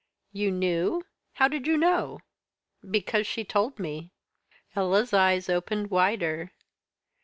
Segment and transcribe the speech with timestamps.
[0.31, 1.05] "You knew?
[1.33, 2.21] How did you know?"
[2.89, 4.09] "Because she told me."
[4.75, 6.53] Ella's eyes opened wider.